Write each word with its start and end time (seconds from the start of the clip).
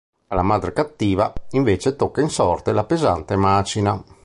Alla 0.29 0.41
madre 0.41 0.73
cattiva, 0.73 1.31
invece, 1.51 1.95
tocca 1.95 2.21
in 2.21 2.29
sorte 2.29 2.71
la 2.73 2.85
pesante 2.85 3.35
macina. 3.35 4.03